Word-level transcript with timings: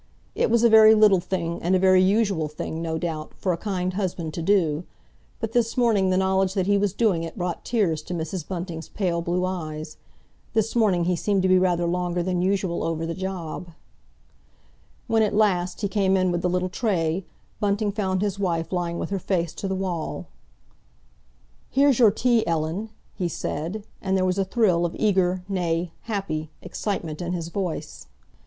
It 0.33 0.49
was 0.49 0.63
a 0.63 0.67
very 0.67 0.95
little 0.95 1.19
thing 1.19 1.61
and 1.61 1.75
a 1.75 1.77
very 1.77 2.01
usual 2.01 2.47
thing, 2.47 2.81
no 2.81 2.97
doubt, 2.97 3.35
for 3.37 3.53
a 3.53 3.55
kind 3.57 3.93
husband 3.93 4.33
to 4.33 4.41
do, 4.41 4.83
but 5.39 5.51
this 5.51 5.77
morning 5.77 6.09
the 6.09 6.17
knowledge 6.17 6.55
that 6.55 6.65
he 6.65 6.75
was 6.75 6.91
doing 6.91 7.21
it 7.21 7.37
brought 7.37 7.63
tears 7.63 8.01
to 8.05 8.15
Mrs. 8.15 8.47
Bunting's 8.47 8.89
pale 8.89 9.21
blue 9.21 9.45
eyes. 9.45 9.97
This 10.53 10.75
morning 10.75 11.03
he 11.03 11.15
seemed 11.15 11.43
to 11.43 11.47
be 11.47 11.59
rather 11.59 11.85
longer 11.85 12.23
than 12.23 12.41
usual 12.41 12.83
over 12.83 13.05
the 13.05 13.13
job. 13.13 13.73
When, 15.05 15.21
at 15.21 15.35
last, 15.35 15.81
he 15.81 15.87
came 15.87 16.17
in 16.17 16.31
with 16.31 16.41
the 16.41 16.49
little 16.49 16.67
tray, 16.69 17.23
Bunting 17.59 17.91
found 17.91 18.23
his 18.23 18.39
wife 18.39 18.71
lying 18.71 18.97
with 18.97 19.11
her 19.11 19.19
face 19.19 19.53
to 19.53 19.67
the 19.67 19.75
wall. 19.75 20.25
"Here's 21.69 21.99
your 21.99 22.09
tea, 22.09 22.43
Ellen," 22.47 22.89
he 23.13 23.27
said, 23.27 23.83
and 24.01 24.17
there 24.17 24.25
was 24.25 24.39
a 24.39 24.45
thrill 24.45 24.83
of 24.83 24.95
eager, 24.97 25.43
nay 25.47 25.91
happy, 26.05 26.49
excitement 26.63 27.21
in 27.21 27.33
his 27.33 27.49
voice. 27.49 28.07